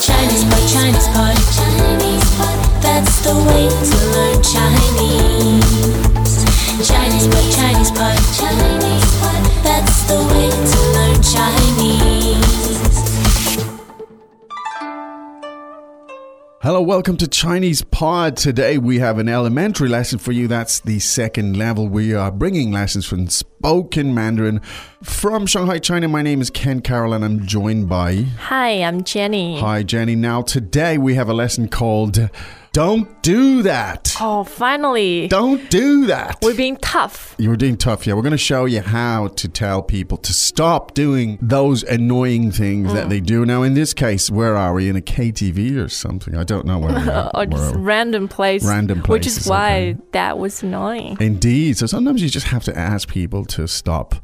[0.00, 2.82] Chinese Pod, Chinese Pod, Chinese Pod.
[2.82, 5.68] That's the way to learn Chinese.
[6.88, 9.07] Chinese pot, Chinese pot, Chinese
[16.68, 18.36] Hello, welcome to Chinese Pod.
[18.36, 20.46] Today we have an elementary lesson for you.
[20.46, 21.88] That's the second level.
[21.88, 24.60] We are bringing lessons from spoken Mandarin
[25.02, 26.08] from Shanghai, China.
[26.08, 28.26] My name is Ken Carroll and I'm joined by.
[28.48, 29.58] Hi, I'm Jenny.
[29.58, 30.14] Hi, Jenny.
[30.14, 32.28] Now, today we have a lesson called
[32.72, 34.14] Don't Do That.
[34.20, 35.28] Oh, finally.
[35.28, 36.38] Don't do that.
[36.42, 37.34] We're being tough.
[37.38, 38.14] You were doing tough, yeah.
[38.14, 42.90] We're going to show you how to tell people to stop doing those annoying things
[42.90, 42.94] Mm.
[42.94, 43.44] that they do.
[43.44, 44.88] Now, in this case, where are we?
[44.88, 46.36] In a KTV or something?
[46.36, 47.30] I don't know where we are.
[47.34, 48.64] Or just random place.
[48.64, 49.10] Random place.
[49.10, 51.16] Which is why that was annoying.
[51.20, 51.76] Indeed.
[51.78, 54.14] So sometimes you just have to ask people to stop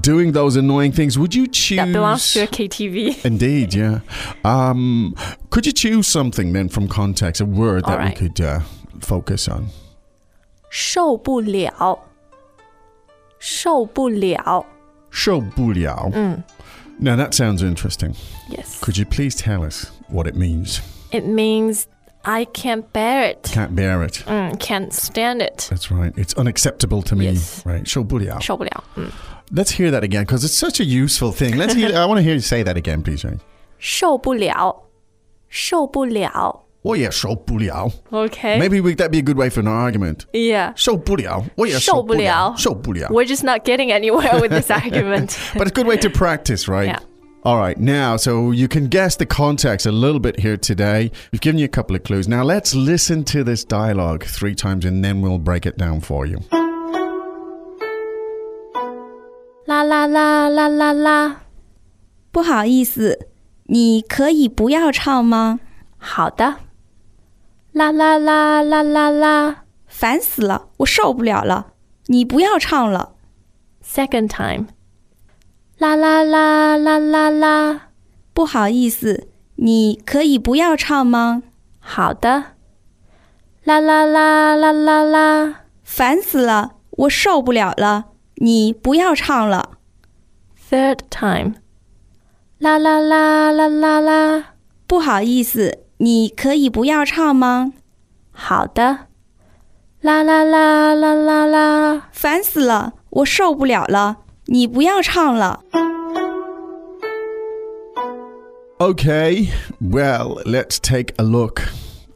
[0.00, 1.18] doing those annoying things.
[1.18, 1.78] Would you choose?
[1.78, 1.86] Mm.
[1.86, 3.24] That belongs to a KTV.
[3.24, 4.00] Indeed, yeah.
[4.44, 5.14] Um,
[5.49, 8.17] could you choose something then from context, a word that we Alright.
[8.17, 8.59] could uh,
[9.01, 9.69] focus on?
[10.69, 11.99] 受不了。
[13.39, 14.65] 受不了。
[15.09, 16.11] 受不了.
[16.13, 16.43] Mm.
[16.99, 18.15] Now that sounds interesting.
[18.49, 18.79] Yes.
[18.81, 20.81] Could you please tell us what it means?
[21.11, 21.87] It means
[22.23, 23.43] I can't bear it.
[23.43, 24.23] Can't bear it.
[24.25, 25.67] Mm, can't stand it.
[25.69, 26.13] That's right.
[26.17, 27.25] It's unacceptable to me.
[27.25, 27.63] Yes.
[27.65, 27.85] Right.
[27.85, 28.83] 受不了.受不了。
[28.95, 29.09] 嗯
[29.53, 31.55] Let's hear that again because it's such a useful thing.
[31.55, 31.95] Let's hear.
[31.95, 33.23] I want to hear you say that again, please.
[33.23, 33.37] Right?
[33.77, 34.75] 受不了。
[35.49, 36.63] 受不了。
[36.81, 37.91] 我也受不了.
[38.11, 38.59] Okay.
[38.59, 40.25] Maybe we, that'd be a good way for an argument.
[40.33, 40.71] Yeah.
[40.75, 43.09] 受不了,我也受不了,受不了.
[43.09, 45.35] We're just not getting anywhere with this argument.
[45.55, 46.89] But it's a good way to practice, right?
[46.89, 46.99] Yeah.
[47.43, 51.11] All right, now, so you can guess the context a little bit here today.
[51.31, 52.27] We've given you a couple of clues.
[52.27, 56.27] Now, let's listen to this dialogue three times and then we'll break it down for
[56.27, 56.39] you.
[59.65, 61.41] 啦啦啦啦啦啦。
[62.31, 63.27] 不好意思，
[63.72, 65.60] 你可以不要唱吗？
[65.96, 66.56] 好的。
[67.70, 69.64] 啦啦啦啦啦啦。
[69.86, 71.74] 烦死了，我受不了了，
[72.06, 73.12] 你不要唱了。
[73.84, 74.66] Second time.
[75.78, 77.90] 啦啦啦啦啦啦。
[78.34, 81.44] 不好意思，你可以不要唱吗？
[81.78, 82.56] 好的。
[83.62, 85.60] 啦啦啦啦啦啦。
[85.84, 88.06] 烦死了，我受不了了，
[88.36, 89.78] 你不要唱了。
[90.68, 91.54] Third time.
[92.59, 94.53] 啦啦啦啦啦啦。
[94.87, 97.73] 不好意思，你可以不要唱吗？
[98.31, 99.07] 好的。
[100.01, 102.09] 啦啦啦啦啦啦。
[102.11, 105.63] 烦死了，我受不了了，你不要唱了。
[108.77, 109.47] Okay,
[109.79, 111.61] well, let's take a look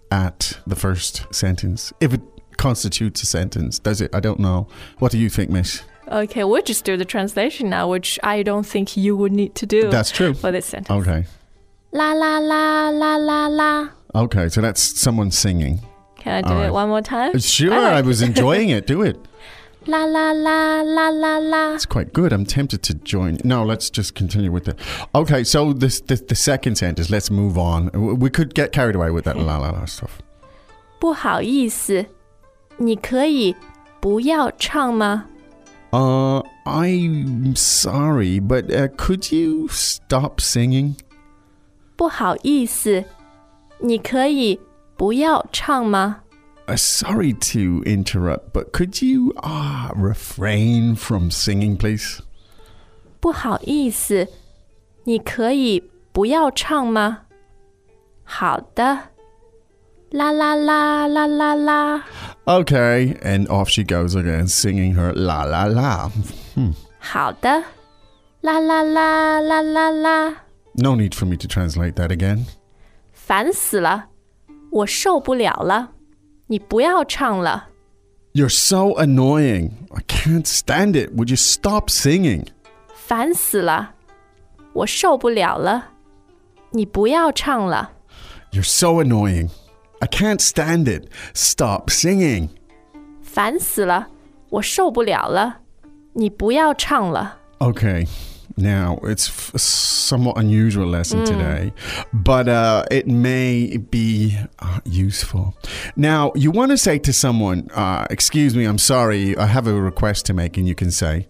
[0.09, 1.91] at the first sentence.
[2.01, 2.21] If it
[2.57, 4.13] constitutes a sentence, does it?
[4.13, 4.67] I don't know.
[4.99, 5.81] What do you think, Miss?
[6.11, 9.65] Okay, we'll just do the translation now, which I don't think you would need to
[9.65, 10.33] do That's true.
[10.33, 10.89] for this sentence.
[10.89, 11.25] Okay.
[11.91, 13.89] 啦啦啦啦啦啦。
[14.13, 15.79] Okay, so that's someone singing.
[16.17, 16.65] Can I do All right.
[16.67, 17.37] it one more time?
[17.39, 18.87] Sure, I I like- was enjoying it.
[18.87, 19.17] Do it.
[19.85, 21.73] La la la la la la.
[21.75, 22.33] It's quite good.
[22.33, 23.37] I'm tempted to join.
[23.43, 24.77] No, let's just continue with it.
[25.15, 27.09] Okay, so this, this the second sentence.
[27.09, 27.89] Let's move on.
[27.93, 30.19] W- We could get carried away with that la la la stuff.
[30.99, 32.05] 不好意思，
[32.77, 33.55] 你可以
[34.01, 35.25] 不要唱吗？
[35.93, 40.95] Uh, I'm sorry, but uh, could you stop singing?
[41.95, 43.03] 不好意思，
[43.79, 44.59] 你可以
[44.95, 46.21] 不要唱吗？
[46.67, 52.19] Uh, sorry to interrupt, but could you uh, refrain from singing, please?
[53.19, 54.27] 不好意思，
[55.05, 57.21] 你可以不要唱吗？
[58.23, 59.09] 好的。
[60.13, 62.03] 啦啦啦啦啦啦。
[62.45, 66.11] Okay, and off she goes again, singing her la la la.
[66.99, 67.63] 好的。
[68.41, 70.35] 啦啦啦啦啦啦。
[70.75, 72.45] No need for me to translate that again.
[73.11, 74.05] 烦死了，
[74.71, 75.89] 我受不了了，
[76.47, 77.67] 你不要唱了。
[78.33, 79.71] You're so annoying.
[79.91, 81.11] I can't stand it.
[81.15, 82.47] Would you stop singing?
[82.93, 83.91] 烦死了，
[84.73, 85.89] 我受不了了，
[86.71, 87.91] 你不要唱了。
[88.51, 89.49] You're so annoying.
[90.03, 91.09] I can't stand it.
[91.33, 92.49] Stop singing.
[93.21, 94.07] 烦死了，
[94.49, 95.57] 我受不了了，
[96.13, 97.37] 你不要唱了。
[97.59, 98.07] Okay.
[98.57, 101.71] Now, it's f- a somewhat unusual lesson today,
[102.11, 105.53] but uh, it may be uh, useful.
[105.95, 109.73] Now, you want to say to someone, uh, Excuse me, I'm sorry, I have a
[109.73, 111.27] request to make, and you can say,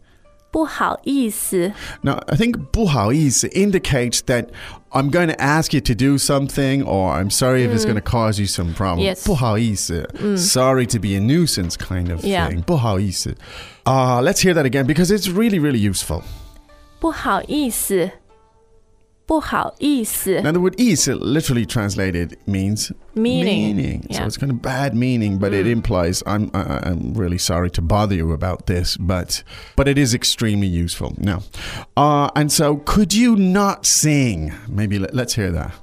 [0.53, 1.71] 不好意思，
[2.01, 4.47] Now, I think 不好意思 indicates that
[4.91, 8.01] I'm going to ask you to do something, or I'm sorry if it's going to
[8.01, 8.99] cause you some problem.
[9.05, 9.23] Yes.
[9.23, 12.49] 不好意思 Sorry to be a nuisance kind of Yeah.
[12.49, 12.63] thing.
[12.63, 13.35] 不好意思
[13.85, 16.23] Uh, let's hear that again because it's really, really useful.
[16.99, 18.09] 不好意思，
[19.25, 24.25] 不好意思 Now, the word is literally translated means Meaning, So yeah.
[24.25, 28.15] it's kind of bad meaning, but it implies I'm I, I'm really sorry to bother
[28.15, 29.43] you about this, but
[29.75, 31.13] but it is extremely useful.
[31.19, 31.41] Now,
[31.97, 34.51] uh, and so could you not sing?
[34.67, 35.73] Maybe let, let's hear that.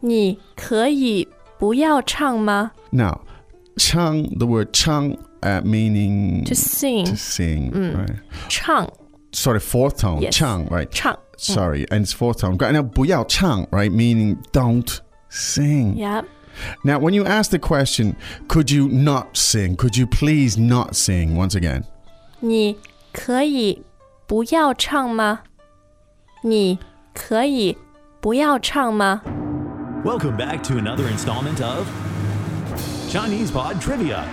[0.00, 1.28] 你可以
[1.58, 3.20] 不要唱吗 Now,
[3.76, 8.16] chang, the word chang, uh, meaning To sing to sing, right?
[8.48, 8.88] 唱
[9.32, 10.34] Sorry, fourth tone, Yes.
[10.34, 10.90] chang, right?
[10.90, 12.56] 唱 Sorry, and it's fourth tone.
[12.56, 13.92] Now, 不要唱, right?
[13.92, 15.94] Meaning don't sing.
[15.96, 16.24] Yep.
[16.82, 18.16] Now, when you ask the question,
[18.48, 19.76] could you not sing?
[19.76, 21.36] Could you please not sing?
[21.36, 21.84] Once again,
[22.40, 22.76] 你
[23.12, 23.84] 可以
[24.26, 25.40] 不要唱吗？
[26.42, 26.78] 你
[27.14, 27.76] 可以
[28.20, 29.22] 不要唱吗？
[30.04, 31.86] Welcome back to another installment of
[33.10, 34.24] Chinese Pod Trivia.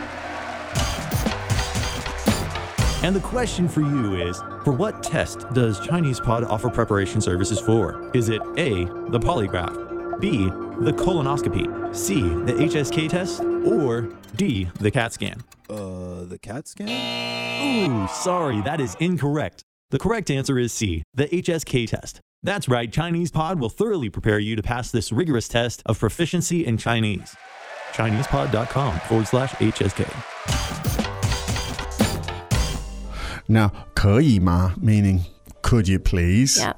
[3.02, 7.58] And the question for you is For what test does Chinese Pod offer preparation services
[7.58, 8.11] for?
[8.14, 10.47] Is it A, the polygraph, B,
[10.85, 15.43] the colonoscopy, C, the HSK test, or D, the CAT scan?
[15.70, 17.91] Uh, the CAT scan?
[17.91, 19.62] Ooh, sorry, that is incorrect.
[19.91, 22.20] The correct answer is C, the HSK test.
[22.43, 26.67] That's right, Chinese Pod will thoroughly prepare you to pass this rigorous test of proficiency
[26.67, 27.35] in Chinese.
[27.93, 31.00] ChinesePod.com forward slash HSK.
[33.50, 35.21] now 可以吗 meaning
[35.65, 36.59] could you please?
[36.59, 36.73] Yeah.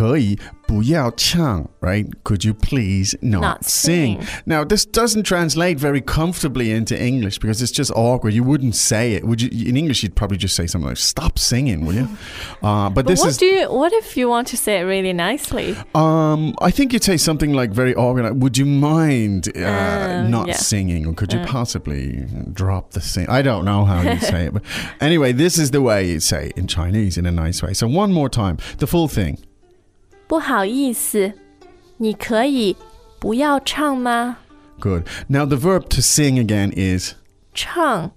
[0.00, 2.06] 可以不要唱 right?
[2.24, 4.20] Could you please not, Not sing?
[4.20, 4.26] sing.
[4.46, 8.34] Now, this doesn't translate very comfortably into English because it's just awkward.
[8.34, 9.24] You wouldn't say it.
[9.24, 9.48] Would you?
[9.68, 12.08] In English, you'd probably just say something like "Stop singing," will you?
[12.62, 13.70] Uh, but, But this what is do you?
[13.72, 15.76] What if you want to say it really nicely?
[15.94, 18.42] Um, I think you'd say something like very organized.
[18.42, 20.56] Would you mind uh, Uh, not yeah.
[20.56, 23.26] singing, or could you possibly drop the sing?
[23.28, 24.62] I don't know how you say it, but
[25.00, 27.72] anyway, this is the way you say it in Chinese in a nice way.
[27.74, 29.38] So one more time, the full thing.
[30.30, 31.32] 不好意思，
[31.98, 32.76] 你可以
[33.18, 34.38] 不要唱吗？
[34.80, 35.06] Good.
[35.28, 37.14] Now the verb to sing again is
[37.54, 38.10] 唱，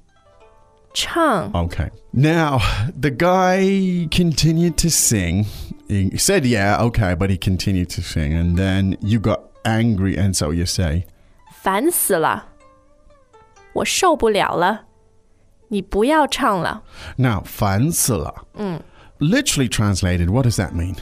[0.94, 1.51] 唱。
[1.54, 1.89] okay.
[2.12, 2.60] Now
[3.00, 5.45] the guy continued to sing.
[5.88, 10.36] He said, "Yeah, okay," but he continued to sing, and then you got angry, and
[10.36, 11.06] so you say.
[11.62, 12.50] 烦死了，
[13.74, 14.86] 我受不了了，
[15.69, 16.83] 你不要唱了。
[17.18, 18.45] Now, 烦死了.
[19.19, 20.95] Literally translated, what does that mean?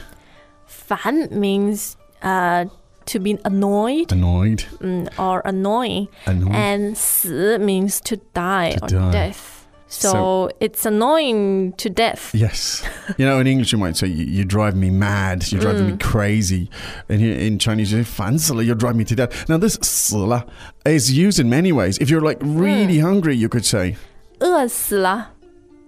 [0.92, 2.66] 烦 means uh,
[3.06, 4.64] to be annoyed Annoyed.
[4.80, 6.54] mm, or annoying, Annoyed.
[6.54, 9.10] and 死 means to die To or die.
[9.12, 9.54] death.
[9.90, 12.34] So, So- it's annoying to death.
[12.34, 12.82] Yes.
[13.16, 15.96] You know, in English you might say, you, you drive me mad, you're driving me
[15.96, 16.68] crazy.
[17.08, 19.48] And here in Chinese, you say, 烦死了, you're driving me to death.
[19.48, 20.44] Now, this 死了
[20.84, 21.96] is used in many ways.
[22.02, 23.96] If you're like really hungry, you could say,
[24.40, 25.30] 饿死了，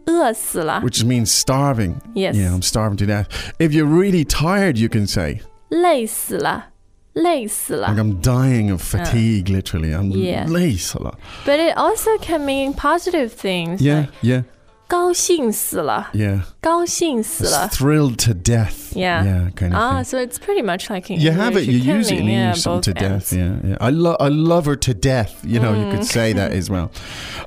[0.06, 1.94] 饿死了， which means starving.
[2.14, 2.34] Yes.
[2.34, 3.26] Yeah, I'm starving to death.
[3.58, 6.66] If you're really tired, you can say, 累死了，
[7.12, 7.88] 累死了。
[7.88, 9.92] like, I'm dying of fatigue, literally.
[9.94, 10.46] I'm Yeah.
[10.48, 11.16] 累死了.
[11.44, 13.80] But it also can mean positive things.
[13.80, 14.42] Yeah, like yeah,
[14.88, 16.40] 高兴死了， yeah.
[16.60, 17.68] 高兴死了。
[17.72, 18.92] Thrilled to death.
[18.92, 19.22] Yeah.
[19.24, 20.04] Yeah, kind of Ah, thing.
[20.04, 21.68] so it's pretty much like in You have it.
[21.68, 21.68] English.
[21.68, 23.30] You can use it in mean, yeah, English something both to ends.
[23.30, 23.38] death.
[23.38, 23.76] Yeah, yeah.
[23.80, 24.16] I love.
[24.18, 25.32] I love her to death.
[25.44, 25.90] You know, you Mm.
[25.92, 26.90] could say that as well.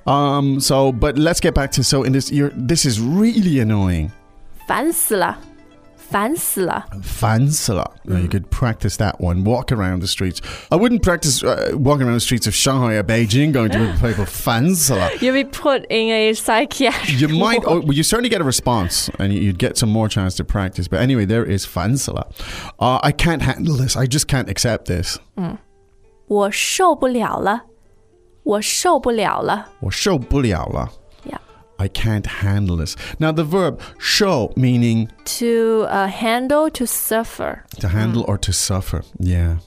[0.07, 0.61] Um.
[0.61, 2.31] So, but let's get back to so in this.
[2.31, 4.11] You're, this is really annoying.
[4.65, 5.37] 烦死了，
[6.07, 6.85] 烦死了。
[7.01, 7.85] Fansala.
[8.05, 8.21] Mm.
[8.23, 9.43] You could practice that one.
[9.43, 10.41] Walk around the streets.
[10.69, 14.25] I wouldn't practice uh, walking around the streets of Shanghai or Beijing going to people
[14.25, 15.09] fansala.
[15.21, 17.19] You'll be put in a psychiatric.
[17.19, 17.83] You might, oh, ward.
[17.85, 20.87] well, you certainly get a response, and you- you'd get some more chance to practice.
[20.87, 22.25] But anyway, there is fansala.
[22.79, 23.95] Uh, I can't handle this.
[23.97, 25.17] I just can't accept this.
[26.27, 27.63] 我受不了了，
[28.43, 29.67] 我受不了了。
[29.81, 30.89] 我受不了了.
[31.77, 31.85] Yeah.
[31.85, 32.95] I can't handle this.
[33.19, 35.09] Now, the verb show meaning
[35.39, 37.63] To uh, handle, to suffer.
[37.79, 39.01] to handle or to suffer.
[39.19, 39.57] Yeah.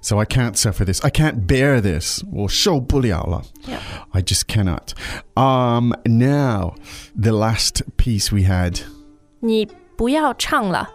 [0.00, 1.02] So I can't suffer this.
[1.04, 2.22] I can't bear this.
[2.32, 3.42] 我受不了了.
[3.66, 3.80] Yeah.
[4.12, 4.94] I just cannot.
[5.34, 6.74] Um, now,
[7.14, 8.80] the last piece we had.
[9.40, 10.90] 你不要唱了，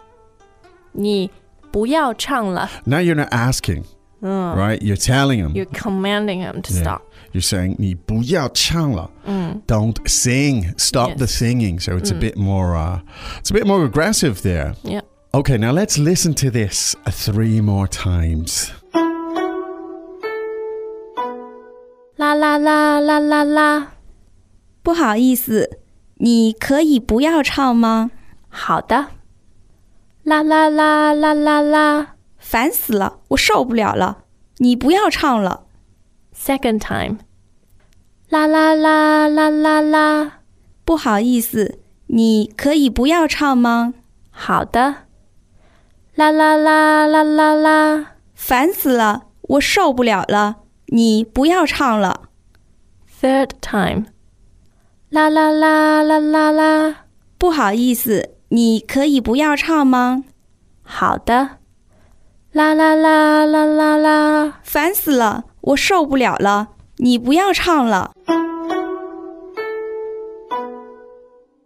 [0.92, 1.30] 你
[1.70, 2.70] 不要唱了。
[2.84, 3.84] Now you're not asking,
[4.20, 4.80] right?
[4.82, 5.52] You're telling him.
[5.54, 6.82] You're commanding him to Yeah.
[6.82, 7.02] stop.
[7.32, 9.10] You're saying 你不要唱了.
[9.66, 10.74] Don't sing.
[10.78, 11.18] Stop Yes.
[11.18, 11.80] the singing.
[11.80, 12.76] So it's a bit more.
[12.76, 13.00] Uh,
[13.40, 14.74] it's a bit more aggressive there.
[14.82, 15.00] Yeah.
[15.34, 18.70] Okay, now let's listen to this three more times.
[22.16, 23.92] 啦啦啦啦啦啦。
[24.82, 25.78] 不好意思，
[26.18, 28.10] 你可以不要唱吗？
[28.48, 29.06] 好的。
[30.24, 32.14] 啦啦啦啦啦啦。
[32.49, 34.19] 烦死了，我受不了了，
[34.59, 35.65] 你不要唱了。
[36.33, 37.17] Second time.
[38.29, 40.39] 啦啦啦啦啦啦。
[40.85, 43.93] 不好意思，你可以不要唱吗？
[44.31, 44.95] 好的。
[46.15, 48.13] 啦啦啦啦啦啦。
[48.33, 52.29] 烦死了，我受不了了，你不要唱了。
[53.21, 54.05] Third time.
[55.09, 56.95] 啦啦啦啦啦啦。
[57.37, 60.23] 不好意思，你可以不要唱吗？
[60.81, 61.57] 好的。
[62.57, 64.53] 啦啦啦啦啦啦。
[64.63, 68.13] 烦死了，我受不了了，你不要唱了。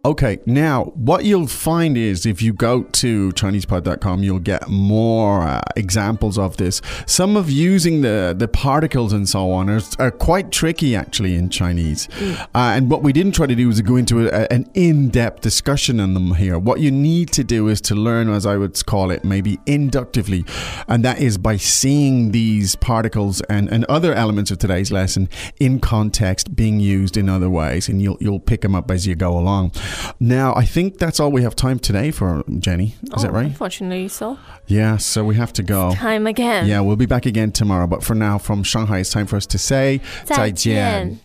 [0.04, 5.60] Okay, now what you'll find is if you go to ChinesePod.com, you'll get more uh,
[5.76, 6.82] examples of this.
[7.06, 11.50] Some of using the, the particles and so on are, are quite tricky actually in
[11.50, 12.08] Chinese.
[12.20, 15.40] Uh, and what we didn't try to do is go into a, an in depth
[15.40, 16.58] discussion on them here.
[16.58, 20.44] What you need to do is to learn, as I would call it, maybe inductively,
[20.88, 25.28] and that is by seeing these particles and, and other elements of today's lesson
[25.60, 29.14] in context being used in other ways, and you'll you'll pick them up as you
[29.14, 29.70] go along.
[30.20, 32.94] Now, I think that's all we have time today for Jenny.
[33.02, 33.46] Is oh, that right?
[33.46, 34.38] Unfortunately, so.
[34.66, 35.92] Yeah, so we have to go.
[35.92, 36.66] Time again.
[36.66, 37.86] Yeah, we'll be back again tomorrow.
[37.86, 41.20] But for now, from Shanghai, it's time for us to say 再见。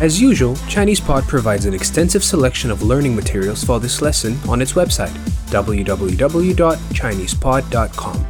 [0.00, 4.72] As usual, ChinesePod provides an extensive selection of learning materials for this lesson on its
[4.72, 5.14] website,
[5.50, 8.26] www.chinesepod.com.